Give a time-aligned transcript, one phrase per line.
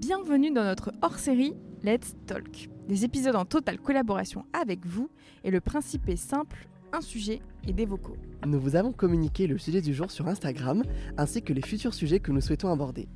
[0.00, 2.70] Bienvenue dans notre hors-série Let's Talk.
[2.88, 5.10] Des épisodes en totale collaboration avec vous
[5.44, 8.16] et le principe est simple, un sujet et des vocaux.
[8.46, 10.84] Nous vous avons communiqué le sujet du jour sur Instagram
[11.18, 13.08] ainsi que les futurs sujets que nous souhaitons aborder.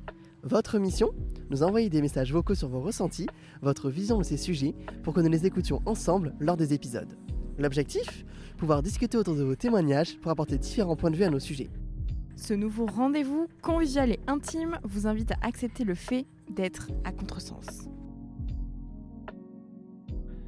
[0.43, 1.09] Votre mission
[1.49, 3.25] Nous envoyer des messages vocaux sur vos ressentis,
[3.63, 7.17] votre vision de ces sujets pour que nous les écoutions ensemble lors des épisodes.
[7.57, 8.25] L'objectif
[8.57, 11.71] Pouvoir discuter autour de vos témoignages pour apporter différents points de vue à nos sujets.
[12.35, 17.89] Ce nouveau rendez-vous convivial et intime vous invite à accepter le fait d'être à contresens.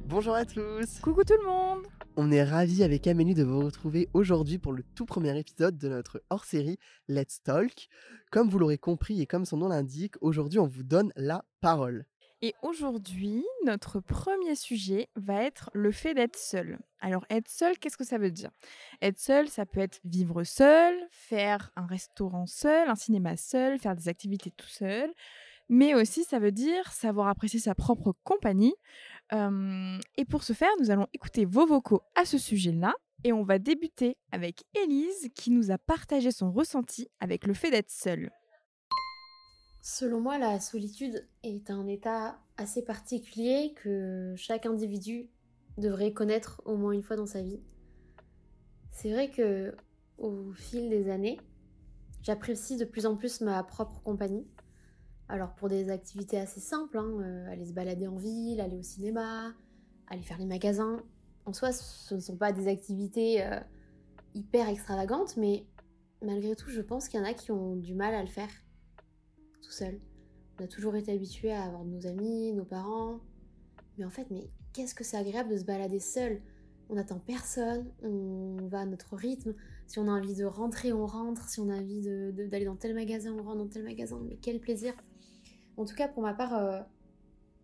[0.06, 4.08] Bonjour à tous Coucou tout le monde On est ravis avec Amélie de vous retrouver
[4.14, 7.88] aujourd'hui pour le tout premier épisode de notre hors-série Let's Talk.
[8.30, 12.06] Comme vous l'aurez compris et comme son nom l'indique, aujourd'hui on vous donne la parole.
[12.40, 16.78] Et aujourd'hui, notre premier sujet va être le fait d'être seul.
[17.00, 18.50] Alors être seul, qu'est-ce que ça veut dire?
[19.02, 23.96] Être seul, ça peut être vivre seul, faire un restaurant seul, un cinéma seul, faire
[23.96, 25.12] des activités tout seul,
[25.68, 28.74] mais aussi ça veut dire savoir apprécier sa propre compagnie.
[29.32, 32.94] Et pour ce faire, nous allons écouter vos vocaux à ce sujet-là.
[33.24, 37.70] Et on va débuter avec Élise qui nous a partagé son ressenti avec le fait
[37.72, 38.30] d'être seule.
[39.82, 45.28] Selon moi, la solitude est un état assez particulier que chaque individu
[45.78, 47.60] devrait connaître au moins une fois dans sa vie.
[48.92, 49.74] C'est vrai que
[50.18, 51.40] au fil des années,
[52.22, 54.46] j'apprécie de plus en plus ma propre compagnie.
[55.28, 58.82] Alors pour des activités assez simples, hein, euh, aller se balader en ville, aller au
[58.82, 59.54] cinéma,
[60.06, 61.02] aller faire les magasins.
[61.44, 63.60] En soi, ce ne sont pas des activités euh,
[64.34, 65.66] hyper extravagantes, mais
[66.22, 68.50] malgré tout, je pense qu'il y en a qui ont du mal à le faire
[69.62, 70.00] tout seul.
[70.58, 73.20] On a toujours été habitué à avoir nos amis, nos parents.
[73.98, 76.40] Mais en fait, mais qu'est-ce que c'est agréable de se balader seul?
[76.88, 79.54] On n'attend personne, on va à notre rythme.
[79.86, 81.48] Si on a envie de rentrer, on rentre.
[81.48, 84.18] Si on a envie d'aller dans tel magasin, on rentre dans tel magasin.
[84.26, 84.94] Mais quel plaisir
[85.78, 86.80] En tout cas, pour ma part, euh,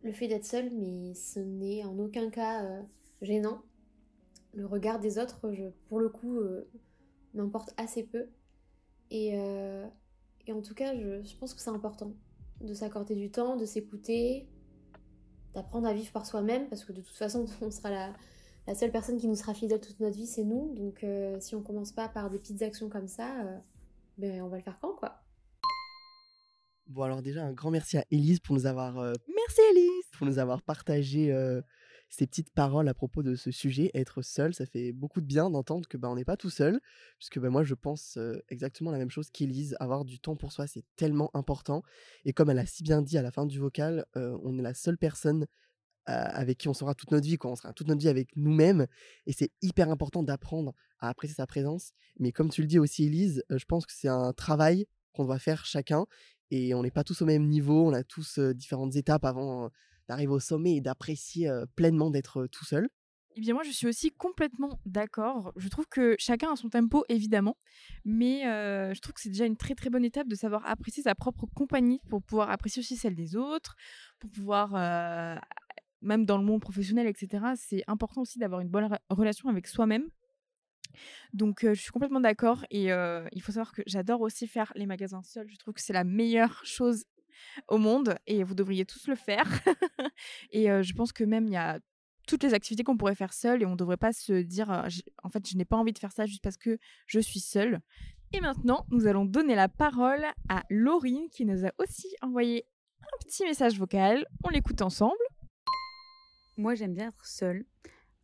[0.03, 2.83] le fait d'être seul, mais ce n'est en aucun cas euh,
[3.23, 3.61] gênant.
[4.53, 5.41] Le regard des autres,
[5.89, 6.71] pour le coup, euh,
[7.35, 8.29] m'importe assez peu.
[9.11, 12.13] Et, en tout cas, je, pense que c'est important
[12.61, 14.49] de s'accorder du temps, de s'écouter,
[15.53, 19.17] d'apprendre à vivre par soi-même, parce que de toute façon, on sera la, seule personne
[19.17, 20.73] qui nous sera fidèle toute notre vie, c'est nous.
[20.75, 21.05] Donc
[21.41, 23.29] si on commence pas par des petites actions comme ça,
[24.19, 25.24] ben on va le faire quand, quoi.
[26.87, 30.27] Bon alors déjà un grand merci à Elise pour nous avoir euh, merci Elise pour
[30.27, 31.35] nous avoir partagé
[32.11, 35.51] ces petites paroles à propos de ce sujet, être seul, ça fait beaucoup de bien
[35.51, 36.79] d'entendre que bah, on n'est pas tout seul,
[37.19, 38.19] puisque bah, moi je pense
[38.49, 41.83] exactement la même chose qu'Élise, avoir du temps pour soi c'est tellement important,
[42.25, 44.75] et comme elle a si bien dit à la fin du vocal, on est la
[44.75, 45.47] seule personne
[46.07, 48.87] avec qui on sera toute notre vie, quand on sera toute notre vie avec nous-mêmes,
[49.27, 51.91] et c'est hyper important d'apprendre à apprécier sa présence,
[52.21, 55.41] mais comme tu le dis aussi Élise, je pense que c'est un travail qu'on doit
[55.41, 56.07] faire chacun,
[56.55, 59.71] et on n'est pas tous au même niveau, on a tous différentes étapes avant
[60.09, 62.89] d'arriver au sommet et d'apprécier pleinement d'être tout seul.
[63.37, 65.53] Eh bien, moi, je suis aussi complètement d'accord.
[65.57, 67.57] Je trouve que chacun a son tempo, évidemment,
[68.05, 71.17] mais je trouve que c'est déjà une très très bonne étape de savoir apprécier sa
[71.17, 73.75] propre compagnie pour pouvoir apprécier aussi celle des autres,
[74.21, 74.71] pour pouvoir,
[76.03, 80.09] même dans le monde professionnel, etc., c'est important aussi d'avoir une bonne relation avec soi-même.
[81.33, 85.23] Donc, je suis complètement d'accord et il faut savoir que j'adore aussi faire les magasins
[85.23, 85.49] seuls.
[85.51, 87.05] Je trouve que c'est la meilleure chose
[87.69, 89.47] au monde et vous devriez tous le faire.
[90.51, 91.79] et je pense que même il y a
[92.27, 94.71] toutes les activités qu'on pourrait faire seul et on ne devrait pas se dire
[95.23, 97.81] en fait je n'ai pas envie de faire ça juste parce que je suis seule.
[98.35, 102.67] Et maintenant, nous allons donner la parole à Laurine qui nous a aussi envoyé
[103.01, 104.27] un petit message vocal.
[104.43, 105.15] On l'écoute ensemble.
[106.57, 107.65] Moi, j'aime bien être seule.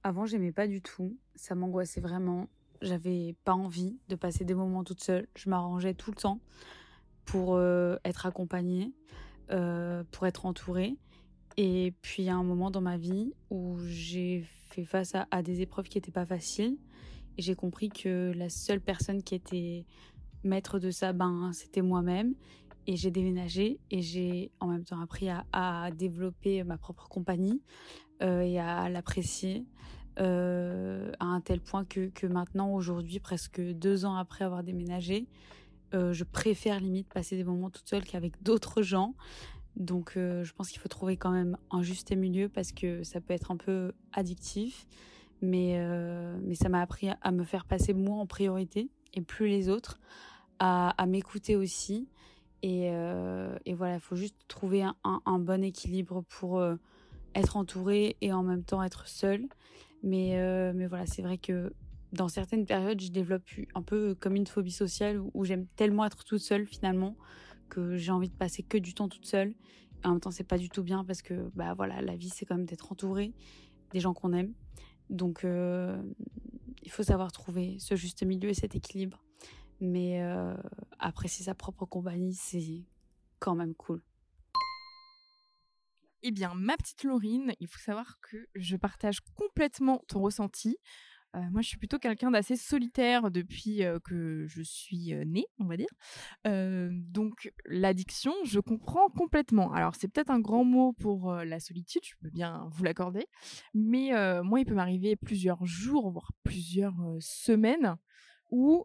[0.03, 1.17] Avant, j'aimais pas du tout.
[1.37, 2.49] Ça m'angoissait vraiment.
[2.83, 5.27] J'avais pas envie de passer des moments toute seule.
[5.37, 6.41] Je m'arrangeais tout le temps
[7.25, 8.93] pour euh, être accompagnée,
[9.51, 10.97] euh, pour être entourée.
[11.57, 15.43] Et puis il y a un moment dans ma vie où j'ai fait face à,
[15.43, 16.79] des épreuves qui n'étaient pas faciles.
[17.37, 19.85] Et j'ai compris que la seule personne qui était
[20.43, 22.35] maître de ça, ben, c'était moi-même.
[22.87, 27.63] Et j'ai déménagé et j'ai en même temps appris à, développer ma propre compagnie
[28.23, 29.67] euh, et à, l'apprécier.
[30.17, 35.27] À un tel point que, maintenant, aujourd'hui, presque deux ans après avoir déménagé,
[35.95, 39.15] euh, je préfère limite passer des moments toute seule qu'avec d'autres gens.
[39.77, 43.21] Donc euh, je pense qu'il faut trouver quand même un juste milieu parce que ça
[43.21, 44.87] peut être un peu addictif.
[45.43, 49.49] Mais, euh, mais ça m'a appris à me faire passer moi en priorité et plus
[49.49, 49.99] les autres,
[50.59, 52.09] à, m'écouter aussi.
[52.63, 56.63] Et, et voilà, il faut juste trouver un, un, bon équilibre pour
[57.35, 59.49] être entouré et en même temps être seul.
[60.03, 61.73] Mais, mais voilà, c'est vrai que
[62.13, 63.45] dans certaines périodes, je développe
[63.75, 67.17] un peu comme une phobie sociale où, j'aime tellement être toute seule finalement
[67.69, 69.55] que j'ai envie de passer que du temps toute seule.
[70.05, 72.45] en même temps, c'est pas du tout bien parce que bah voilà, la vie c'est
[72.45, 73.33] quand même d'être entouré
[73.93, 74.53] des gens qu'on aime.
[75.09, 76.03] Donc euh,
[76.83, 79.23] il faut savoir trouver ce juste milieu et cet équilibre.
[79.81, 80.57] Mais euh,
[80.99, 82.85] apprécier sa propre compagnie, c'est
[83.39, 84.03] quand même cool.
[86.23, 90.77] Eh bien, ma petite Laurine, il faut savoir que je partage complètement ton ressenti.
[91.35, 95.47] Euh, moi, je suis plutôt quelqu'un d'assez solitaire depuis euh, que je suis euh, née,
[95.59, 95.89] on va dire.
[96.45, 99.73] donc, l'addiction, je comprends complètement.
[99.73, 103.27] Alors, c'est peut-être un grand mot pour la solitude, je peux bien vous l'accorder.
[103.73, 104.11] Mais
[104.43, 107.97] moi, il peut m'arriver plusieurs jours, voire plusieurs semaines
[108.51, 108.85] où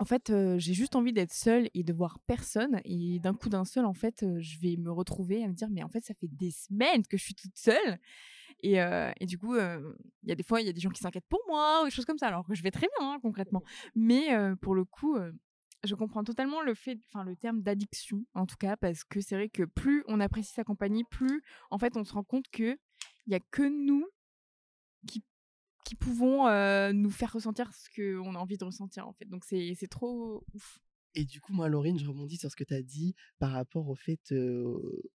[0.00, 2.80] en fait, j'ai juste envie d'être seule et de voir personne.
[2.84, 5.82] Et d'un coup d'un seul, en fait, je vais me retrouver à me dire, mais
[5.82, 7.98] en fait, ça fait des semaines que je suis toute seule.
[8.62, 9.94] Et, et du coup, il
[10.24, 11.90] y a des fois, il y a des gens qui s'inquiètent pour moi ou des
[11.90, 13.62] choses comme ça, alors que je vais très bien, hein, concrètement.
[13.94, 14.28] Mais
[14.62, 15.18] pour le coup,
[15.84, 19.48] je comprends totalement le fait, le terme d'addiction, en tout cas, parce que c'est vrai
[19.50, 22.78] que plus on apprécie sa compagnie, plus, en fait, on se rend compte que
[23.26, 24.06] il a que nous
[25.06, 25.22] qui
[25.84, 26.44] qui pouvons
[26.92, 29.26] nous faire ressentir ce qu'on a envie de ressentir en fait.
[29.26, 30.78] Donc c'est trop ouf.
[31.14, 33.88] Et du coup, moi, Laurine, je rebondis sur ce que tu as dit par rapport
[33.88, 34.32] au fait,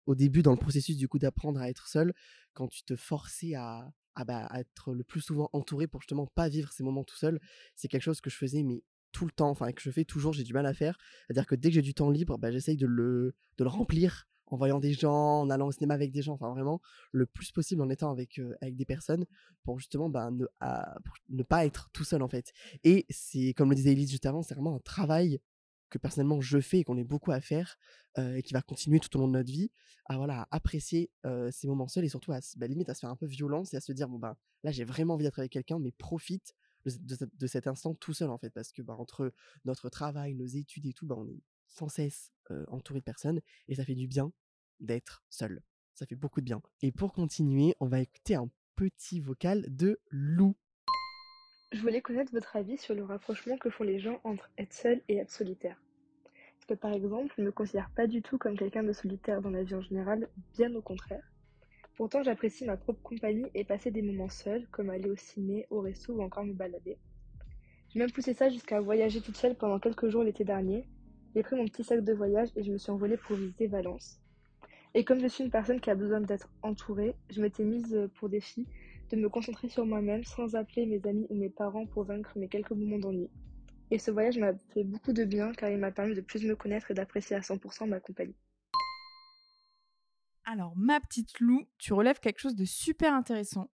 [0.06, 2.14] au début, dans le processus du coup d'apprendre à être seul,
[2.54, 3.94] quand tu te forçais à,
[4.26, 7.40] bah, à, être le plus souvent entouré pour justement pas vivre ces moments tout seul,
[7.76, 10.34] c'est quelque chose que je faisais mais tout le temps, enfin que je fais toujours,
[10.34, 10.98] j'ai du mal à faire.
[11.28, 14.28] C'est-à-dire que dès que j'ai du temps libre, bah, j'essaye de le, de le remplir
[14.54, 16.80] en voyant des gens, en allant au cinéma avec des gens, enfin vraiment
[17.12, 19.26] le plus possible en étant avec, avec des personnes
[19.64, 22.54] pour justement ben, ne, pas être tout seul en fait.
[22.84, 25.40] Et c'est, comme le disait Elise juste avant, c'est vraiment un travail
[25.90, 27.78] que personnellement je fais et qu'on est beaucoup à faire
[28.18, 29.72] et qui va continuer tout au long de notre vie
[30.06, 31.12] à voilà apprécier
[31.52, 33.78] ces moments seuls et surtout à bah, limite à se faire un peu violence et
[33.78, 36.56] à se dire bon ben là j'ai vraiment envie d'être avec quelqu'un mais profite
[36.86, 39.34] de, cet instant tout seul en fait parce que bah, entre
[39.66, 42.32] notre travail nos études et tout bah, on est sans cesse
[42.68, 44.32] entouré de personnes et ça fait du bien
[44.84, 45.62] d'être seul.
[45.94, 46.62] Ça fait beaucoup de bien.
[46.82, 50.56] Et pour continuer, on va écouter un petit vocal de Lou.
[51.72, 55.02] Je voulais connaître votre avis sur le rapprochement que font les gens entre être seul
[55.08, 55.82] et être solitaire.
[56.56, 59.42] Parce que par exemple, je ne me considère pas du tout comme quelqu'un de solitaire
[59.42, 61.24] dans la vie en général, bien au contraire.
[61.96, 65.82] Pourtant, j'apprécie ma propre compagnie et passer des moments seuls, comme aller au ciné, au
[65.82, 66.98] resto ou encore me balader.
[67.90, 70.88] J'ai même poussé ça jusqu'à voyager toute seule pendant quelques jours l'été dernier.
[71.36, 74.23] J'ai pris mon petit sac de voyage et je me suis envolée pour visiter Valence.
[74.96, 78.08] Et comme je suis une personne qui a besoin d'être entourée, je m'étais mise euh,
[78.08, 78.68] pour défi
[79.10, 82.48] de me concentrer sur moi-même sans appeler mes amis ou mes parents pour vaincre mes
[82.48, 83.30] quelques moments d'ennui.
[83.90, 86.56] Et ce voyage m'a fait beaucoup de bien car il m'a permis de plus me
[86.56, 88.36] connaître et d'apprécier à 100% ma compagnie.
[90.46, 93.72] Alors, ma petite Lou, tu relèves quelque chose de super intéressant.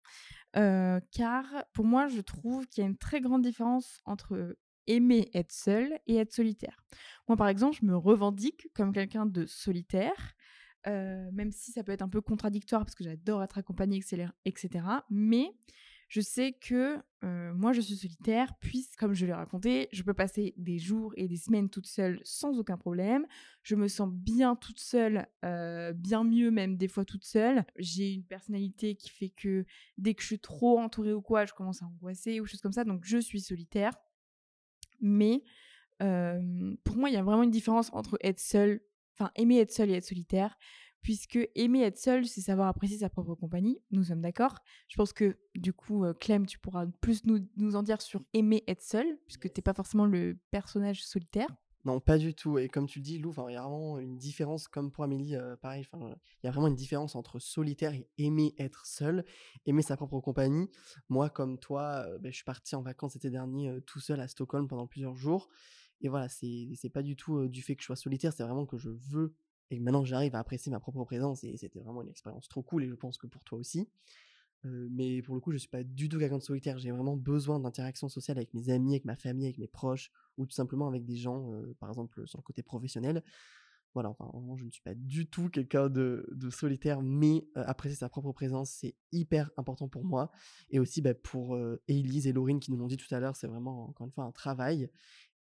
[0.56, 1.44] Euh, car
[1.74, 4.56] pour moi, je trouve qu'il y a une très grande différence entre
[4.86, 6.82] aimer être seul et être solitaire.
[7.28, 10.34] Moi, par exemple, je me revendique comme quelqu'un de solitaire,
[10.86, 14.00] même si ça peut être un peu contradictoire parce que j'adore être accompagnée,
[14.44, 14.84] etc.
[15.10, 15.52] Mais
[16.08, 20.54] je sais que moi, je suis solitaire, puisque, comme je l'ai raconté, je peux passer
[20.56, 23.26] des jours et des semaines toute seule sans aucun problème.
[23.62, 27.64] Je me sens bien toute seule, bien mieux même des fois toute seule.
[27.76, 29.64] J'ai une personnalité qui fait que
[29.98, 32.72] dès que je suis trop entourée ou quoi, je commence à angoisser ou choses comme
[32.72, 32.82] ça.
[32.84, 33.92] Donc, je suis solitaire.
[35.00, 35.44] Mais
[35.98, 38.80] pour moi, il y a vraiment une différence entre être seule
[39.20, 40.56] enfin aimer être seul et être solitaire,
[41.02, 43.78] puisque aimer être seul, c'est savoir apprécier sa propre compagnie.
[43.90, 44.58] Nous sommes d'accord.
[44.88, 48.22] Je pense que du coup, euh, Clem, tu pourras plus nous, nous en dire sur
[48.34, 51.48] aimer être seul, puisque t'es pas forcément le personnage solitaire.
[51.86, 52.58] Non, pas du tout.
[52.58, 55.34] Et comme tu le dis, Lou, il y a vraiment une différence, comme pour Amélie,
[55.34, 59.24] euh, pareil, il y a vraiment une différence entre solitaire et aimer être seul,
[59.64, 60.68] aimer sa propre compagnie.
[61.08, 64.28] Moi, comme toi, euh, ben, je suis parti en vacances l'été dernier tout seul à
[64.28, 65.48] Stockholm pendant plusieurs jours.
[66.00, 68.78] Et voilà, c'est pas du tout du fait que je sois solitaire, c'est vraiment que
[68.78, 69.34] je veux
[69.70, 72.84] et maintenant j'arrive à apprécier ma propre présence et c'était vraiment une expérience trop cool
[72.84, 73.88] et je pense que pour toi aussi.
[74.64, 76.78] mais pour le coup, je suis pas du tout quelqu'un de solitaire.
[76.78, 80.46] J'ai vraiment besoin d'interaction sociale avec mes amis, avec ma famille, avec mes proches, ou
[80.46, 83.22] tout simplement avec des gens, par exemple sur le côté professionnel.
[83.92, 87.96] Voilà, enfin, vraiment, je ne suis pas du tout quelqu'un de, de, solitaire, mais apprécier
[87.96, 90.30] sa propre présence, c'est hyper important pour moi.
[90.70, 93.48] Et aussi bah, pour Elise et Laurine qui nous l'ont dit tout à l'heure, c'est
[93.48, 94.88] vraiment, encore une fois, un travail.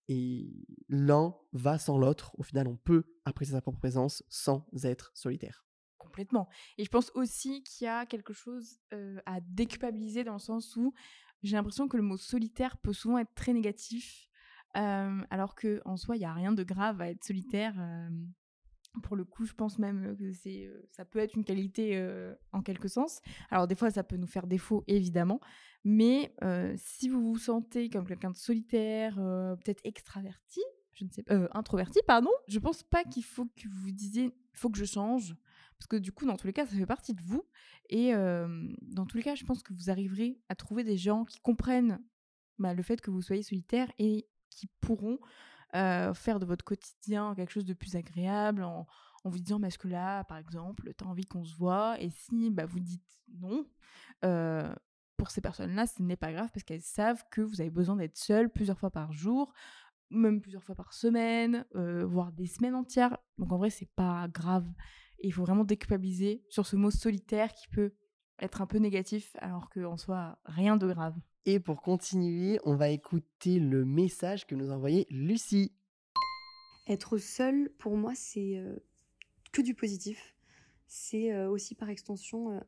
[0.09, 2.33] Et l'un va sans l'autre.
[2.39, 5.65] Au final, on peut apprécier sa propre présence sans être solitaire.
[5.99, 6.49] Complètement.
[6.77, 8.79] Et je pense aussi qu'il y a quelque chose
[9.25, 10.93] à déculpabiliser dans le sens où
[11.43, 14.29] j'ai l'impression que le mot solitaire peut souvent être très négatif,
[14.75, 17.75] alors qu'en soi, il n'y a rien de grave à être solitaire.
[19.03, 22.01] Pour le coup, je pense même que c'est, ça peut être une qualité
[22.53, 23.21] en quelque sens.
[23.51, 25.41] Alors des fois, ça peut nous faire défaut, évidemment,
[25.85, 26.35] mais
[26.77, 30.61] si vous vous sentez comme quelqu'un de solitaire, peut-être extraverti,
[30.93, 34.33] je ne sais pas, introverti, pardon, je pense pas qu'il faut que vous vous disiez
[34.55, 35.35] faut que je change.
[35.77, 37.45] Parce que du coup, dans tous les cas, ça fait partie de vous.
[37.91, 41.41] Et dans tous les cas, je pense que vous arriverez à trouver des gens qui
[41.41, 42.01] comprennent
[42.59, 45.19] bah, le fait que vous soyez solitaire et qui pourront
[46.15, 48.87] faire de votre quotidien quelque chose de plus agréable en,
[49.25, 52.01] vous disant mais est-ce que là, par exemple, tu as envie qu'on se voit?
[52.01, 53.03] Et si bah, vous dites
[53.41, 53.67] non,
[55.17, 58.17] pour ces personnes-là, ce n'est pas grave parce qu'elles savent que vous avez besoin d'être
[58.17, 59.53] seul plusieurs fois par jour,
[60.11, 63.17] même plusieurs fois par semaine, voire des semaines entières.
[63.39, 64.67] Donc en vrai, c'est pas grave.
[65.23, 67.95] il faut vraiment déculpabiliser sur ce mot solitaire qui peut
[68.41, 71.15] être un peu négatif alors qu'en soit rien de grave.
[71.47, 75.73] Et pour continuer, on va écouter le message que nous a envoyé Lucie.
[76.87, 78.63] Être seule, pour moi, c'est
[79.53, 80.35] que du positif.
[80.87, 82.61] C'est aussi par extension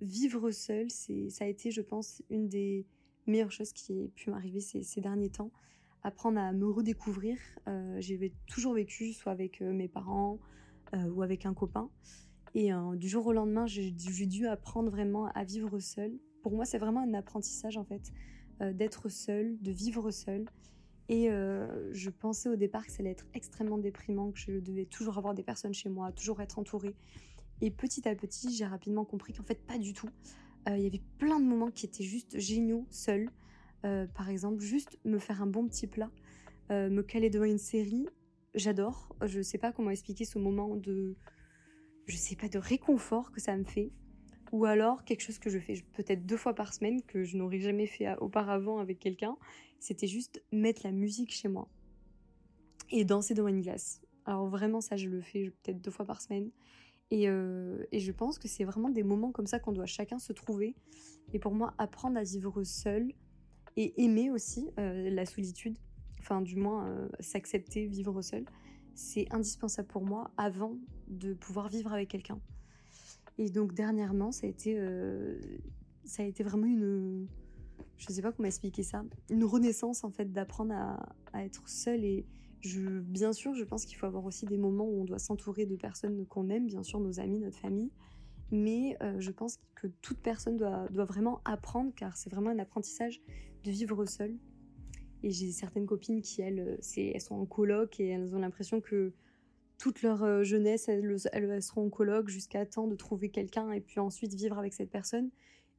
[0.00, 0.90] vivre seule.
[0.90, 2.86] C'est, ça a été, je pense, une des
[3.26, 5.52] meilleures choses qui ait pu m'arriver ces, derniers temps.
[6.02, 7.38] Apprendre à me redécouvrir.
[7.98, 10.40] j'ai toujours vécu soit avec mes parents
[10.92, 11.88] ou avec un copain.
[12.54, 13.90] Et du jour au lendemain, j'ai
[14.26, 16.18] dû apprendre vraiment à vivre seule.
[16.42, 18.12] Pour moi, c'est vraiment un apprentissage en fait,
[18.60, 20.46] d'être seule, de vivre seule.
[21.08, 25.18] Et je pensais au départ que ça allait être extrêmement déprimant, que je devais toujours
[25.18, 26.94] avoir des personnes chez moi, toujours être entourée.
[27.60, 30.10] Et petit à petit, j'ai rapidement compris qu'en fait, pas du tout.
[30.66, 33.30] Il y avait plein de moments qui étaient juste géniaux, seuls.
[33.82, 36.10] par exemple, juste me faire un bon petit plat,
[36.70, 38.06] me caler devant une série,
[38.54, 39.14] j'adore.
[39.24, 41.16] Je sais pas comment expliquer ce moment de,
[42.08, 43.92] je sais pas, de réconfort que ça me fait.
[44.52, 47.60] Ou alors quelque chose que je fais peut-être deux fois par semaine, que je n'aurais
[47.60, 49.36] jamais fait auparavant avec quelqu'un,
[49.78, 51.68] c'était juste mettre la musique chez moi
[52.90, 54.00] et danser devant une glace.
[54.24, 56.50] Alors vraiment ça je le fais peut-être deux fois par semaine.
[57.10, 60.32] Et, euh, je pense que c'est vraiment des moments comme ça qu'on doit chacun se
[60.32, 60.74] trouver.
[61.32, 63.12] Et pour moi, apprendre à vivre seul
[63.76, 65.78] et aimer aussi euh, la solitude,
[66.20, 68.44] enfin du moins euh, s'accepter, vivre seul,
[68.98, 70.76] c'est indispensable pour moi avant
[71.06, 72.40] de pouvoir vivre avec quelqu'un.
[73.38, 75.38] Et donc dernièrement, ça a été, euh,
[76.04, 77.28] ça a été vraiment une,
[77.96, 82.26] je sais pas comment expliquer ça, une renaissance en fait d'apprendre à, être seul et
[82.60, 85.64] je, bien sûr, je pense qu'il faut avoir aussi des moments où on doit s'entourer
[85.64, 87.92] de personnes qu'on aime, bien sûr nos amis, notre famille,
[88.50, 92.58] mais euh, je pense que toute personne doit, doit vraiment apprendre car c'est vraiment un
[92.58, 93.20] apprentissage
[93.62, 94.36] de vivre seul.
[95.22, 99.12] Et j'ai certaines copines qui elles, elles sont en coloc et elles ont l'impression que
[99.78, 104.00] toute leur euh, jeunesse, elles, seront en colloque jusqu'à temps de trouver quelqu'un et puis
[104.00, 105.30] ensuite vivre avec cette personne.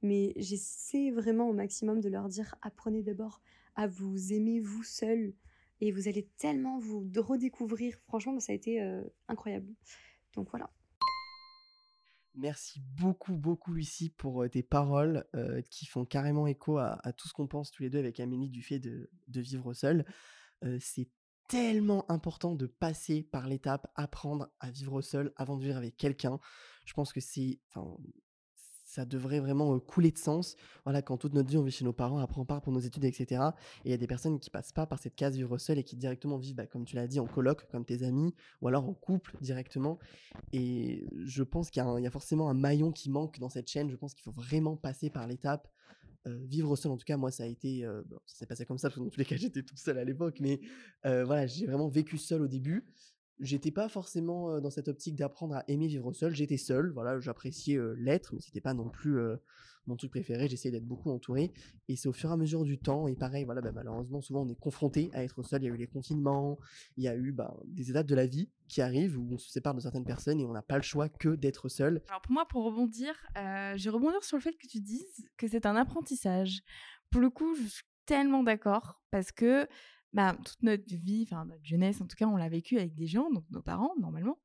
[0.01, 3.41] Mais j'essaie vraiment au maximum de leur dire apprenez d'abord
[3.75, 5.33] à vous aimer vous seul
[5.81, 7.97] et vous allez tellement vous redécouvrir.
[8.07, 9.67] Franchement, ça a été euh, incroyable.
[10.33, 10.69] Donc voilà.
[12.39, 15.25] Merci beaucoup, beaucoup, Lucie, pour tes paroles
[15.69, 18.63] qui font carrément écho à, tout ce qu'on pense tous les deux avec Amélie du
[18.63, 20.05] fait de, vivre seul.
[20.79, 21.09] c'est
[21.49, 26.39] tellement important de passer par l'étape apprendre à vivre seul avant de vivre avec quelqu'un.
[26.85, 27.59] Je pense que c'est,
[28.89, 30.55] ça devrait vraiment couler de sens.
[30.83, 32.79] Voilà, quand toute notre vie on vit chez nos parents, après on part pour nos
[32.79, 33.43] études, etc.
[33.85, 35.83] Et il y a des personnes qui passent pas par cette case vivre seul et
[35.83, 38.89] qui directement vivent, bah, comme tu l'as dit, en coloc, comme tes amis, ou alors
[38.89, 39.99] en couple directement.
[40.53, 43.91] Et je pense qu'il y, a forcément un maillon qui manque dans cette chaîne.
[43.91, 45.67] Je pense qu'il faut vraiment passer par l'étape
[46.25, 47.87] vivre seul, en tout cas, moi, ça a été.
[48.25, 50.03] ça s'est passé comme ça, parce que dans tous les cas, j'étais toute seule à
[50.03, 50.61] l'époque, mais
[51.03, 52.87] voilà, j'ai vraiment vécu seul au début.
[53.39, 56.35] J'étais pas forcément dans cette optique d'apprendre à aimer vivre seul.
[56.35, 59.17] J'étais seul, voilà, j'appréciais l'être, mais c'était pas non plus
[59.89, 60.47] mon truc préféré.
[60.47, 61.51] J'essayais d'être beaucoup entouré.
[61.87, 63.07] Et c'est au fur et à mesure du temps.
[63.07, 65.63] Et pareil, voilà, bah, malheureusement, souvent on est confronté à être seul.
[65.63, 66.57] Il y a eu les confinements,
[66.95, 69.49] il y a eu bah, des étapes de la vie qui arrivent où on se
[69.49, 72.01] sépare de certaines personnes et on n'a pas le choix que d'être seul.
[72.07, 75.27] Alors pour moi, pour rebondir, euh, je vais rebondir sur le fait que tu dises
[75.37, 76.61] que c'est un apprentissage.
[77.09, 79.67] Pour le coup, je suis tellement d'accord parce que
[80.13, 83.07] bah, toute notre vie, enfin notre jeunesse en tout cas, on l'a vécu avec des
[83.07, 84.39] gens, donc nos parents normalement.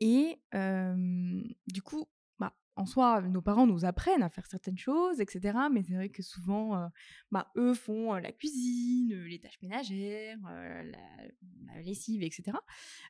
[0.00, 0.38] et
[1.66, 2.08] du coup,
[2.78, 5.58] en soi, nos parents nous apprennent à faire certaines choses, etc.
[5.72, 6.88] Mais c'est vrai que souvent,
[7.32, 12.56] bah, eux font la cuisine, les tâches ménagères, la, lessive, etc.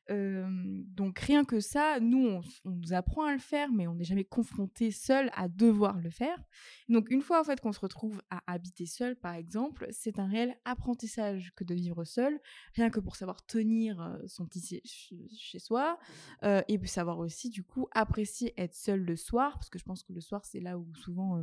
[0.09, 4.25] donc rien que ça, nous, on, nous apprend à le faire, mais on n'est jamais
[4.25, 6.43] confronté seul à devoir le faire.
[6.89, 10.27] Donc une fois en fait qu'on se retrouve à habiter seul, par exemple, c'est un
[10.27, 12.41] réel apprentissage que de vivre seul,
[12.75, 15.99] rien que pour savoir tenir son petit chez soi,
[16.43, 20.13] et savoir aussi du coup apprécier être seul le soir parce que je pense que
[20.13, 21.43] le soir, c'est là où souvent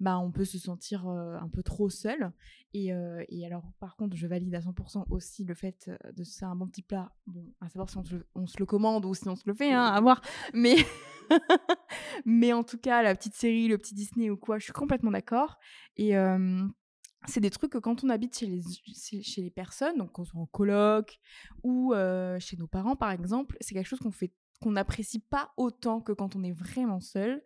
[0.00, 2.32] bah, on peut se sentir un peu trop seul.
[2.74, 2.90] Et,
[3.28, 6.56] et, alors, par contre, je valide à 100% aussi le fait de se faire un
[6.56, 7.12] bon petit plat.
[7.26, 8.04] Bon, à savoir si on
[8.46, 10.20] se, le commande ou si on se le fait, hein, à voir.
[10.54, 10.76] Mais,
[12.24, 15.10] mais en tout cas, la petite série, le petit Disney ou quoi, je suis complètement
[15.10, 15.58] d'accord.
[15.96, 16.14] Et
[17.26, 18.62] c'est des trucs que quand on habite chez les,
[19.22, 21.20] chez, les personnes, donc quand on est en coloc
[21.62, 21.94] ou
[22.40, 26.12] chez nos parents par exemple, c'est quelque chose qu'on fait qu'on n'apprécie pas autant que
[26.12, 27.42] quand on est vraiment seul,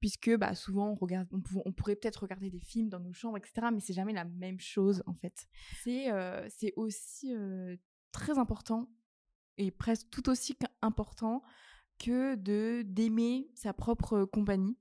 [0.00, 3.68] puisque bah, souvent on, regarde, on, pourrait peut-être regarder des films dans nos chambres, etc.,
[3.72, 5.46] mais c'est jamais la même chose en fait.
[5.82, 6.06] C'est
[6.48, 7.34] c'est aussi
[8.12, 8.90] très important
[9.58, 11.42] et presque tout aussi important
[11.98, 14.78] que de d'aimer sa propre compagnie.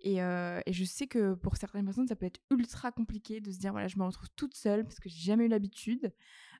[0.00, 3.58] Et, et, je sais que pour certaines personnes, ça peut être ultra compliqué de se
[3.58, 6.12] dire voilà, je me retrouve toute seule parce que j'ai jamais eu l'habitude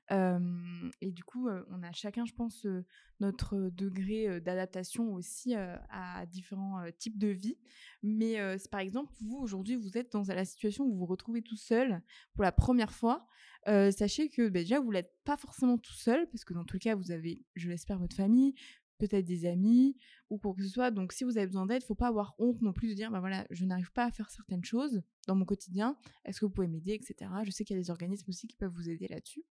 [0.09, 2.67] et du coup, on a chacun, je pense,
[3.19, 7.57] notre degré d'adaptation aussi à différents types de vie.
[8.01, 8.37] Mais
[8.71, 12.01] par exemple, vous, aujourd'hui, vous êtes dans la situation où vous vous retrouvez tout seul
[12.33, 13.27] pour la première fois.
[13.65, 16.95] sachez que bah, déjà, vous n'êtes pas forcément tout seul, parce que dans tout cas,
[16.95, 18.55] vous avez, je l'espère, votre famille,
[18.99, 19.97] peut-être des amis
[20.29, 20.91] ou quoi que ce soit.
[20.91, 23.19] Donc, si vous avez besoin d'aide, faut pas avoir honte non plus de dire, bah
[23.19, 25.97] voilà, je n'arrive pas à faire certaines choses dans mon quotidien.
[26.25, 27.29] Est-ce que vous pouvez m'aider, etc.
[27.43, 29.43] Je sais qu'il y a des organismes aussi qui peuvent vous aider là-dessus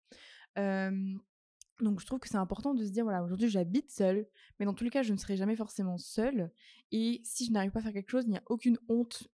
[0.57, 4.27] donc je trouve que c'est important de se dire, voilà, aujourd'hui j'habite seule,
[4.59, 6.51] mais dans tous les cas, je ne serai jamais forcément seule.
[6.91, 9.29] Et si je n'arrive pas à faire quelque chose, il n'y a aucune honte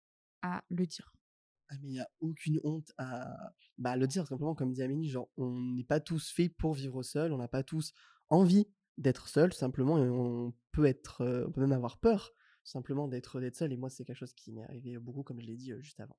[0.41, 1.13] à le dire.
[1.69, 5.10] Ah, mais il n'y a aucune honte à bah, le dire, simplement, comme dit Amélie,
[5.10, 7.93] genre, on n'est pas tous faits pour vivre seul, on n'a pas tous
[8.29, 8.67] envie
[8.98, 13.74] d'être seul, simplement, et on peut être, peut même avoir peur, simplement, d'être seul.
[13.74, 16.17] Et moi, c'est quelque chose qui m'est arrivé beaucoup, comme je l'ai dit juste avant.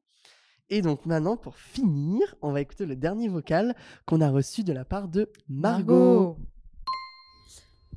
[0.68, 4.72] Et donc maintenant, pour finir, on va écouter le dernier vocal qu'on a reçu de
[4.72, 6.36] la part de Margot.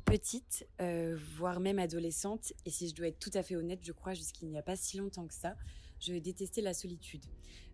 [0.04, 3.92] Petite, euh, voire même adolescente, et si je dois être tout à fait honnête, je
[3.92, 5.56] crois jusqu'il n'y a pas si longtemps que ça,
[5.98, 7.24] je détestais la solitude.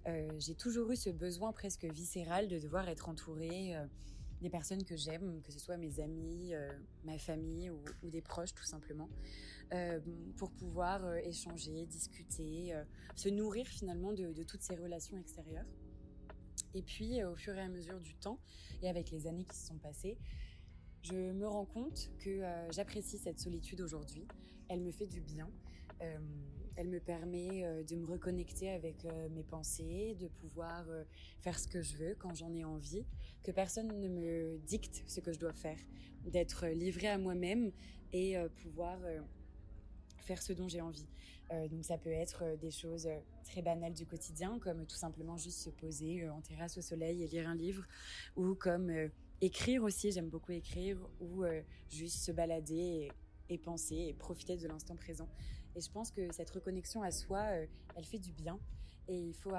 [0.06, 3.84] Euh, j'ai toujours eu ce besoin presque viscéral de devoir être entourée euh,
[4.40, 6.52] des personnes que j'aime, que ce soit mes amis,
[7.04, 9.08] ma famille ou, ou, des proches tout simplement.
[9.72, 9.98] Euh,
[10.36, 12.84] pour pouvoir euh, échanger, discuter, euh,
[13.16, 15.66] se nourrir finalement de, toutes ces relations extérieures.
[16.72, 18.38] Et puis, au fur et à mesure du temps,
[18.82, 20.18] et avec les années qui se sont passées,
[21.02, 24.26] je me rends compte que j'apprécie cette solitude aujourd'hui.
[24.68, 25.48] Elle me fait du bien.
[26.00, 30.84] elle me permet de me reconnecter avec mes pensées, de pouvoir
[31.40, 33.06] faire ce que je veux quand j'en ai envie,
[33.42, 35.78] que personne ne me dicte ce que je dois faire,
[36.24, 37.72] d'être livrée à moi-même
[38.12, 38.98] et pouvoir
[40.26, 41.06] faire ce dont j'ai envie.
[41.52, 44.96] Euh, donc ça peut être euh, des choses euh, très banales du quotidien, comme tout
[44.96, 47.84] simplement juste se poser en terrasse au soleil et lire un livre,
[48.34, 48.90] ou comme
[49.40, 51.44] écrire aussi, j'aime beaucoup écrire, ou
[51.88, 53.08] juste se balader
[53.48, 55.28] et, penser et profiter de l'instant présent.
[55.76, 57.44] Et je pense que cette reconnexion à soi,
[57.94, 58.58] elle fait du bien.
[59.08, 59.52] Et il faut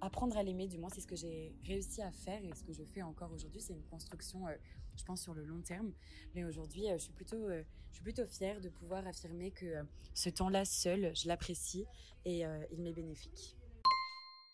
[0.00, 2.72] apprendre à l'aimer, du moins c'est ce que j'ai réussi à faire et ce que
[2.72, 3.60] je fais encore aujourd'hui.
[3.60, 4.46] C'est une construction
[4.98, 5.92] je pense, sur le long terme.
[6.34, 9.66] Mais aujourd'hui, euh, je suis plutôt, euh, je suis plutôt fière de pouvoir affirmer que
[9.66, 9.82] euh,
[10.14, 11.86] ce temps-là seul, je l'apprécie
[12.24, 13.56] et il m'est bénéfique.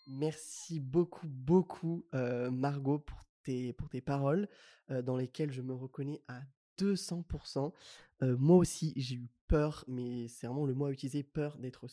[0.07, 4.49] Merci beaucoup, beaucoup, Margot, pour tes, pour tes paroles,
[4.89, 6.43] dans lesquelles je me reconnais à
[6.79, 7.73] 200%.
[8.21, 11.89] moi aussi, j'ai eu peur, mais c'est vraiment le mot à utiliser, peur d'être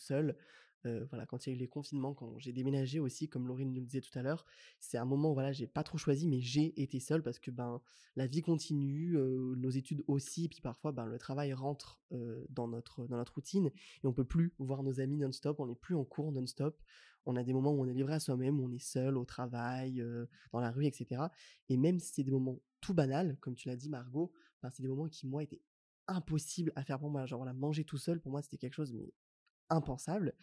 [0.84, 3.82] voilà, quand il y a eu les confinements, quand j'ai déménagé aussi, comme Laurine nous
[3.82, 4.46] le disait tout à l'heure,
[4.80, 7.52] c'est un moment où voilà, j'ai pas trop choisi, mais j'ai été seule parce que
[7.52, 7.82] ben
[8.16, 12.02] la vie continue, nos études aussi, puis parfois ben le travail rentre
[12.50, 13.72] dans notre dans notre routine
[14.04, 16.82] et on peut plus voir nos amis non-stop, on n'est plus en cours non-stop.
[17.28, 20.04] On a des moments où on est livré à soi-même, on est seul au travail,
[20.52, 21.22] dans la rue, etc.
[21.70, 24.32] Et même si c'est des moments tout banals, comme tu l'as dit Margot,
[24.64, 25.62] ben, c'est des moments qui moi étaient
[26.08, 27.28] impossibles à faire pour moi.
[27.28, 28.92] Genre voilà, manger tout seul pour moi c'était quelque chose
[29.72, 30.36] impensable.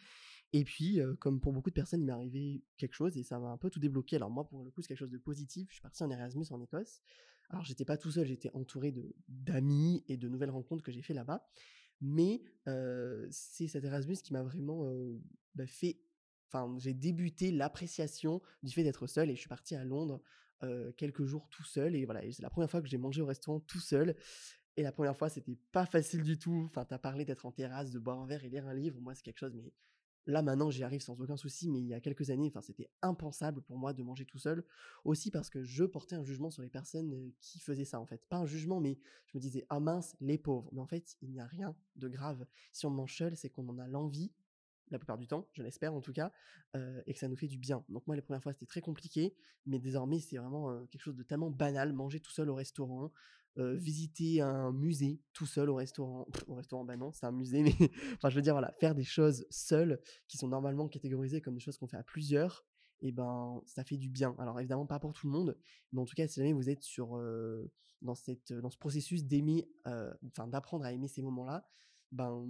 [0.51, 3.49] Et puis, comme pour beaucoup de personnes, il m'est arrivé quelque chose et ça m'a
[3.49, 4.15] un peu tout débloqué.
[4.15, 5.67] Alors moi, pour le coup, c'est quelque chose de positif.
[5.69, 7.01] Je suis parti en Erasmus en Écosse.
[7.51, 11.01] Alors j'étais pas tout seul, j'étais entouré de d'amis et de nouvelles rencontres que j'ai
[11.01, 11.47] fait là-bas.
[12.01, 12.41] Mais
[13.31, 14.91] c'est cet Erasmus qui m'a vraiment
[15.55, 15.99] bah, fait.
[16.47, 20.21] Enfin, j'ai débuté l'appréciation du fait d'être seul et je suis parti à Londres
[20.97, 23.59] quelques jours tout seul et voilà, c'est la première fois que j'ai mangé au restaurant
[23.59, 24.15] tout seul.
[24.79, 26.63] Et la première fois, c'était pas facile du tout.
[26.67, 29.01] Enfin, t'as parlé d'être en terrasse, de boire un verre et lire un livre.
[29.01, 29.73] Moi, c'est quelque chose, mais
[30.25, 32.87] Là maintenant j'y arrive sans aucun souci, mais il y a quelques années, enfin c'était
[33.01, 34.63] impensable pour moi de manger tout seul.
[35.03, 38.23] Aussi parce que je portais un jugement sur les personnes qui faisaient ça en fait.
[38.27, 40.69] Pas un jugement, mais je me disais ah mince les pauvres.
[40.71, 42.45] Mais en fait il n'y a rien de grave.
[42.73, 44.31] Si on mange seul, c'est qu'on en a l'envie
[44.91, 46.31] la plupart du temps, je l'espère en tout cas,
[47.05, 47.83] et que ça nous fait du bien.
[47.89, 51.23] Donc moi les premières fois c'était très compliqué, mais désormais c'est vraiment quelque chose de
[51.23, 53.11] tellement banal, manger tout seul au restaurant,
[53.57, 56.27] visiter un musée tout seul au restaurant.
[56.47, 57.73] au restaurant, bah non, c'est un musée, mais
[58.15, 61.59] enfin, je veux dire, voilà, faire des choses seules qui sont normalement catégorisées comme des
[61.59, 62.65] choses qu'on fait à plusieurs,
[63.01, 64.35] et ben, ça fait du bien.
[64.39, 65.57] Alors évidemment, pas pour tout le monde,
[65.91, 67.21] mais en tout cas, si jamais vous êtes sur,
[68.01, 71.65] dans, cette, dans ce processus d'aimer, enfin, d'apprendre à aimer ces moments-là,
[72.11, 72.47] ben,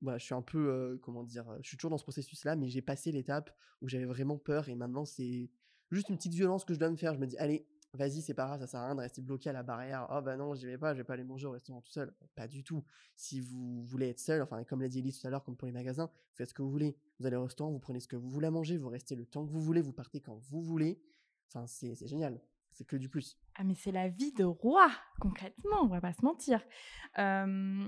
[0.00, 2.82] voilà, je suis un peu, comment dire, je suis toujours dans ce processus-là, mais j'ai
[2.82, 3.50] passé l'étape
[3.82, 5.50] où j'avais vraiment peur, et maintenant, c'est
[5.90, 7.14] juste une petite violence que je dois me faire.
[7.14, 7.66] Je me dis, allez,
[7.96, 10.06] vas-y, c'est pas grave, ça sert à rien de rester bloqué à la barrière.
[10.10, 12.14] Oh bah non, j'y vais pas, je vais pas aller manger au restaurant tout seul.
[12.34, 12.84] Pas du tout.
[13.16, 15.66] Si vous voulez être seul, enfin, comme l'a dit Elise tout à l'heure, comme pour
[15.66, 16.96] les magasins, faites ce que vous voulez.
[17.18, 19.26] Vous allez au restaurant, vous prenez ce que vous voulez à manger, vous restez le
[19.26, 21.00] temps que vous voulez, vous partez quand vous voulez.
[21.48, 22.40] Enfin, c'est génial.
[22.72, 23.38] C'est que du plus.
[23.54, 26.60] Ah, mais c'est la vie de roi, concrètement, on va pas se mentir.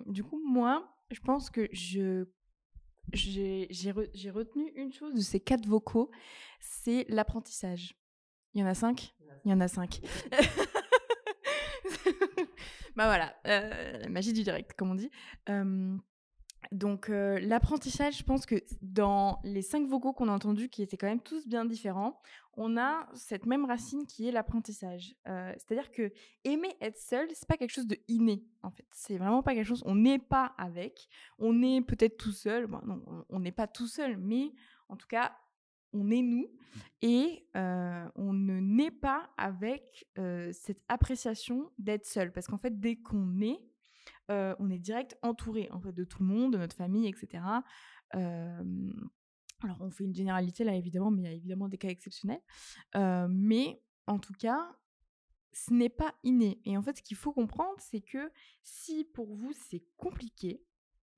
[0.06, 2.26] du coup, moi, je pense que je
[3.12, 6.10] j'ai retenu une chose de ces quatre vocaux,
[6.60, 7.96] c'est l'apprentissage.
[8.54, 10.00] Il y en a cinq Il y en a cinq.
[12.96, 15.10] bah voilà, euh, la magie du direct, comme on dit.
[16.72, 21.06] donc l'apprentissage, je pense que dans les cinq vocaux qu'on a entendus, qui étaient quand
[21.06, 22.20] même tous bien différents,
[22.60, 25.14] on a cette même racine qui est l'apprentissage.
[25.28, 28.84] Euh, c'est-à-dire que aimer être seul, c'est pas quelque chose de inné en fait.
[28.90, 29.84] C'est vraiment pas quelque chose.
[29.86, 31.08] On n'est pas avec.
[31.38, 32.66] On est peut-être tout seul.
[32.66, 34.52] Bon, non, on n'est pas tout seul, mais
[34.88, 35.36] en tout cas,
[35.92, 36.48] on est nous
[37.02, 42.32] et euh, on ne naît pas avec euh, cette appréciation d'être seul.
[42.32, 43.58] Parce qu'en fait, dès qu'on est,
[44.30, 47.42] on est direct entouré en fait de tout le monde, de notre famille, etc.
[48.12, 52.42] Alors, on fait une généralité là, évidemment, mais il y a évidemment des cas exceptionnels.
[52.94, 54.76] mais en tout cas,
[55.52, 56.60] ce n'est pas inné.
[56.64, 58.30] Et en fait, ce qu'il faut comprendre, c'est que
[58.62, 60.62] si pour vous c'est compliqué,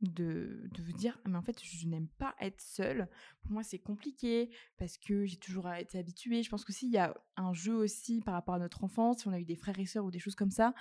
[0.00, 3.08] de, vous dire «Ah, mais en fait je n'aime pas être seule.
[3.42, 6.42] Pour moi c'est compliqué parce que j'ai toujours été habituée.
[6.42, 9.28] Je pense que s'il y a un jeu aussi par rapport à notre enfance si
[9.28, 10.74] on a eu des frères et sœurs ou des choses comme ça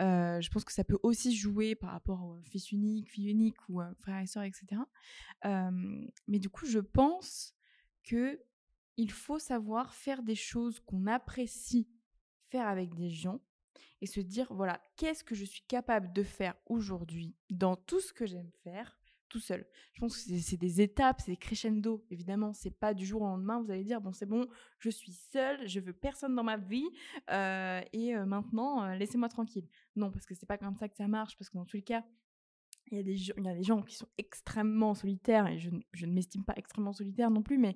[0.00, 3.80] je pense que ça peut aussi jouer par rapport au fils unique fille unique ou
[4.00, 4.82] frères et sœurs etc
[5.44, 7.54] mais du coup je pense
[8.04, 8.40] que
[8.96, 11.88] il faut savoir faire des choses qu'on apprécie
[12.50, 13.40] faire avec des gens
[14.02, 18.12] et se dire, voilà, qu'est-ce que je suis capable de faire aujourd'hui dans tout ce
[18.12, 19.64] que j'aime faire tout seul?
[19.94, 22.04] Je pense que c'est des étapes, c'est crescendo.
[22.10, 23.62] Évidemment, c'est pas du jour au lendemain.
[23.62, 24.48] Vous allez dire bon, c'est bon,
[24.80, 26.88] je suis seule, je veux personne dans ma vie
[27.30, 29.68] euh, et euh, maintenant euh, laissez-moi tranquille.
[29.94, 31.38] Non, parce que c'est pas comme ça que ça marche.
[31.38, 32.04] Parce que dans tous les cas,
[32.92, 33.00] il y,
[33.48, 37.42] a des, gens qui sont extrêmement solitaires, et je, ne m'estime pas extrêmement solitaire non
[37.42, 37.74] plus, mais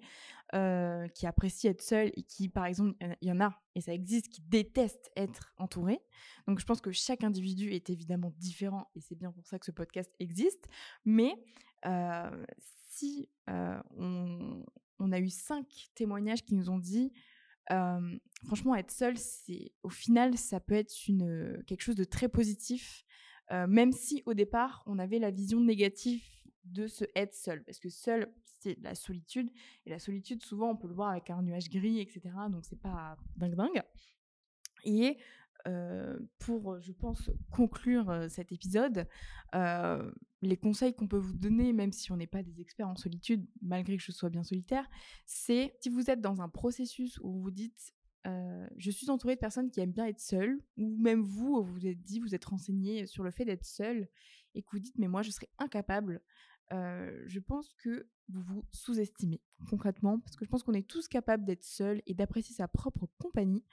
[0.55, 3.95] euh, qui apprécient être seuls et qui, par exemple, il y en a, et ça
[3.95, 6.01] existe, qui détestent être entourés.
[6.47, 9.65] Donc je pense que chaque individu est évidemment différent, et c'est bien pour ça que
[9.65, 10.69] ce podcast existe.
[11.07, 11.35] Mais
[11.87, 12.45] euh,
[12.91, 14.65] si euh, on,
[14.99, 17.11] on, a eu cinq témoignages qui nous ont dit
[18.45, 19.17] franchement, être seul,
[19.83, 23.05] au final, ça peut être une, quelque chose de très positif
[23.51, 26.23] même si au départ, on avait la vision négative
[26.65, 27.63] de se être seul.
[27.65, 29.51] Parce que seul, c'est la solitude.
[29.85, 32.23] Et la solitude, souvent, on peut le voir avec un nuage gris, etc.
[32.51, 33.83] Donc, c'est pas dingue dingue.
[34.85, 35.19] Et
[36.39, 39.09] pour, je pense, conclure cet épisode,
[39.53, 43.49] les conseils qu'on peut vous donner, même si on n'est pas des experts en solitude,
[43.63, 44.89] malgré que je sois bien solitaire,
[45.25, 47.96] c'est si vous êtes dans un processus où vous vous dites
[48.77, 52.03] je suis entourée de personnes qui aiment bien être seules, ou même vous, vous êtes
[52.03, 54.09] dit, vous êtes renseigné sur le fait d'être seul,
[54.55, 56.21] et que vous dites, mais moi, je serais incapable.
[56.71, 61.45] je pense que vous vous sous-estimez concrètement, parce que je pense qu'on est tous capables
[61.45, 63.65] d'être seul et d'apprécier sa propre compagnie.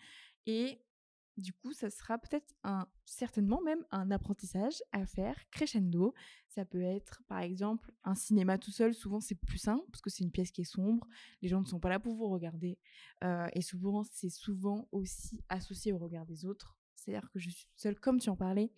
[1.37, 6.13] Du coup, ça sera peut-être un, certainement même un apprentissage à faire crescendo.
[6.47, 8.93] Ça peut être, par exemple, un cinéma tout seul.
[8.93, 11.07] Souvent, c'est plus simple parce que c'est une pièce qui est sombre.
[11.41, 12.77] Les gens ne sont pas là pour vous regarder.
[13.23, 16.77] Euh, et souvent, c'est souvent aussi associé au regard des autres.
[16.95, 18.71] C'est-à-dire que je suis toute seule, comme tu en parlais.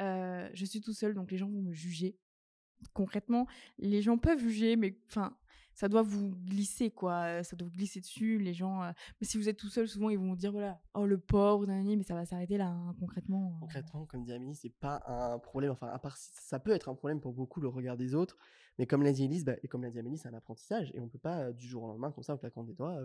[0.00, 2.16] Euh, je suis tout seul, donc les gens vont me juger.
[2.92, 5.36] Concrètement, les gens peuvent juger, mais enfin,
[5.78, 7.44] ça doit vous glisser, quoi.
[7.44, 8.38] Ça doit vous glisser dessus.
[8.38, 8.80] Les gens.
[9.20, 12.02] Mais si vous êtes tout seul, souvent, ils vont dire voilà, oh le pauvre, mais
[12.02, 13.56] ça va s'arrêter là, hein, concrètement.
[13.60, 15.70] Concrètement, comme dit Amélie, c'est pas un problème.
[15.70, 18.36] Enfin, à part ça peut être un problème pour beaucoup le regard des autres.
[18.80, 20.90] Mais comme l'a dit Elise, bah, et comme l'a dit Amélie, c'est un apprentissage.
[20.94, 23.00] Et on peut pas, du jour au lendemain, comme ça, en claquant des doigts,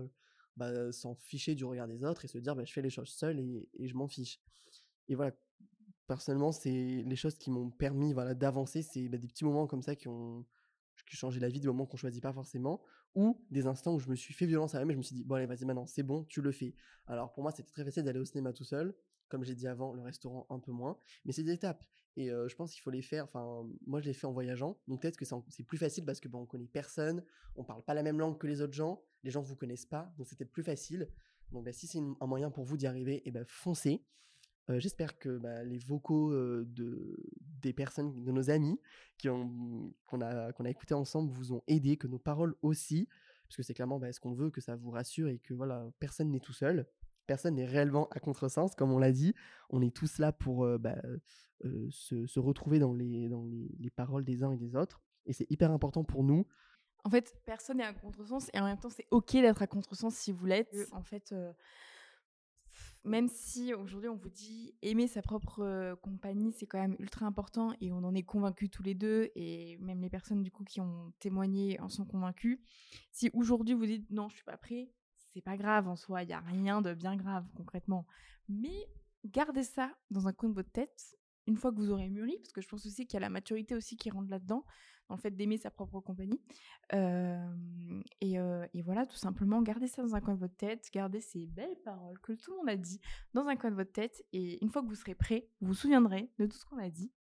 [0.58, 3.10] bah, s'en ficher du regard des autres et se dire bah, je fais les choses
[3.10, 4.40] seul et, et je m'en fiche.
[5.10, 5.32] Et voilà,
[6.08, 8.82] personnellement, c'est les choses qui m'ont permis voilà, d'avancer.
[8.82, 10.44] C'est bah, des petits moments comme ça qui ont
[11.06, 12.82] qui la vie des moments qu'on choisit pas forcément,
[13.16, 15.16] ou des instants où je me suis fait violence à moi-même et je me suis
[15.16, 16.76] dit, bon allez, vas-y maintenant, c'est bon, tu le fais.
[17.08, 18.96] Alors pour moi, c'était très facile d'aller au cinéma tout seul,
[19.30, 21.86] comme j'ai dit avant, le restaurant un peu moins, mais c'est des étapes.
[22.16, 25.02] Et je pense qu'il faut les faire, enfin, moi je l'ai fait en voyageant, donc
[25.02, 27.24] peut-être que c'est plus facile parce que bon, on connaît personne,
[27.56, 30.14] on parle pas la même langue que les autres gens, les gens vous connaissent pas,
[30.18, 31.10] donc peut-être plus facile.
[31.52, 34.06] Donc bah, si c'est un moyen pour vous d'y arriver, et eh ben foncez.
[34.70, 37.18] J'espère que bah, les vocaux de,
[37.62, 38.80] des personnes, de nos amis
[39.22, 43.10] qu'on a, qu'on a écoutés ensemble vous ont aidé, que nos paroles aussi,
[43.48, 45.86] parce que c'est clairement bah, ce qu'on veut, que ça vous rassure et que voilà,
[46.00, 46.88] personne n'est tout seul,
[47.28, 49.34] personne n'est réellement à contresens, comme on l'a dit.
[49.70, 50.96] On est tous là pour bah,
[51.90, 55.02] se, se, retrouver dans, les, dans les, les, paroles des uns et des autres.
[55.26, 56.46] Et c'est hyper important pour nous
[57.04, 60.16] En fait, personne n'est à contresens et en même temps, c'est ok d'être à contresens
[60.16, 60.76] si vous l'êtes.
[60.94, 61.34] En fait,
[63.04, 67.74] même si aujourd'hui on vous dit aimer sa propre compagnie, c'est quand même ultra important
[67.82, 70.80] et on en est convaincus tous les deux et même les personnes du coup qui
[70.80, 72.60] ont témoigné en sont convaincus.
[73.12, 74.90] Si aujourd'hui vous dites non, je suis pas prêt,
[75.34, 78.06] c'est pas grave en soi, il y a rien de bien grave concrètement.
[78.48, 78.88] Mais
[79.26, 82.54] gardez ça dans un coin de votre tête une fois que vous aurez mûri, parce
[82.54, 84.64] que je pense aussi qu'il y a la maturité aussi qui rentre là-dedans,
[85.10, 86.42] dans le fait d'aimer sa propre compagnie.
[86.92, 88.36] et,
[88.74, 91.78] et, voilà, tout simplement, gardez ça dans un coin de votre tête, gardez ces belles
[91.84, 93.00] paroles que tout le monde a dit
[93.34, 95.74] dans un coin de votre tête, et une fois que vous serez prêt, vous vous
[95.74, 97.12] souviendrez de tout ce qu'on a dit.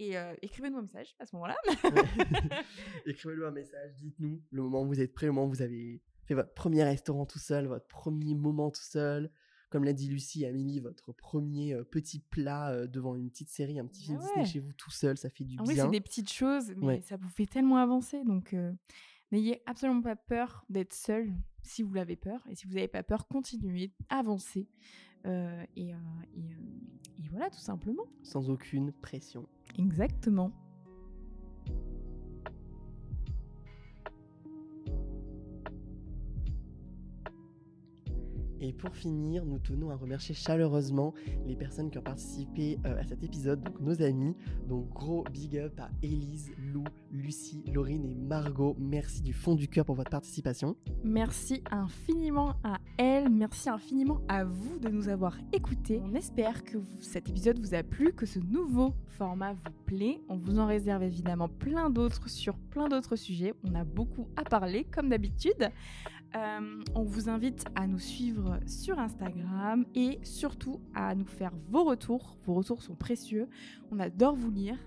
[0.00, 1.56] Et écrivez-nous un message à ce moment-là.
[3.06, 6.00] écrivez-nous un message, dites-nous le moment où vous êtes prêt, le moment où vous avez
[6.24, 9.30] fait votre premier restaurant tout seul, votre premier moment tout seul,
[9.70, 14.02] comme l'a dit Lucie, Amélie, votre premier petit plat devant une petite série, un petit
[14.04, 15.72] film ah Disney chez vous tout seul, ça fait du ah bien.
[15.72, 18.22] Oui, c'est des petites choses, mais ça vous fait tellement avancer.
[18.24, 18.54] Donc,
[19.32, 22.44] n'ayez absolument pas peur d'être seul si vous l'avez peur.
[22.50, 24.68] Et si vous n'avez pas peur, continuez, avancez.
[25.24, 25.94] et,
[27.22, 28.04] et voilà, tout simplement.
[28.22, 29.46] Sans aucune pression.
[29.78, 30.52] Exactement.
[38.60, 41.14] Et pour finir, nous tenons à remercier chaleureusement
[41.46, 44.36] les personnes qui ont participé euh, à cet épisode, donc nos amis.
[44.68, 48.76] Donc gros big up à Élise, Lou, Lucie, Laurine et Margot.
[48.78, 50.76] Merci du fond du cœur pour votre participation.
[51.02, 56.00] Merci infiniment à elle, merci infiniment à vous de nous avoir écoutés.
[56.04, 60.20] On espère que cet épisode vous a plu, que ce nouveau format vous plaît.
[60.28, 63.54] On vous en réserve évidemment plein d'autres sur plein d'autres sujets.
[63.64, 65.70] On a beaucoup à parler comme d'habitude.
[66.36, 71.84] Euh, on vous invite à nous suivre sur Instagram et surtout à nous faire vos
[71.84, 72.38] retours.
[72.44, 73.48] Vos retours sont précieux.
[73.90, 74.78] On adore vous lire.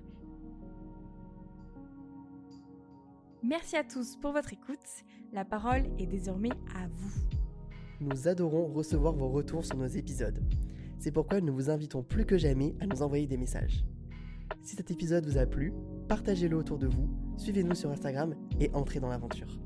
[3.44, 5.04] Merci à tous pour votre écoute.
[5.34, 7.43] La parole est désormais à vous.
[8.04, 10.44] Nous adorons recevoir vos retours sur nos épisodes.
[11.00, 13.86] C'est pourquoi nous vous invitons plus que jamais à nous envoyer des messages.
[14.62, 15.74] Si cet épisode vous a plu,
[16.10, 19.58] partagez-le autour de vous, suivez-nous sur Instagram et entrez dans l'aventure.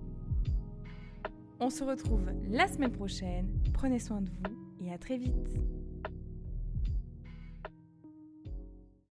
[1.59, 3.49] On se retrouve la semaine prochaine.
[3.73, 5.57] Prenez soin de vous et à très vite.